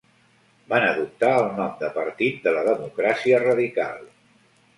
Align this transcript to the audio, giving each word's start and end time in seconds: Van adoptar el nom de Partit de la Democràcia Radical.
Van 0.71 0.85
adoptar 0.85 1.29
el 1.41 1.45
nom 1.59 1.75
de 1.81 1.89
Partit 1.99 2.41
de 2.47 2.55
la 2.57 2.65
Democràcia 2.71 3.45
Radical. 3.45 4.03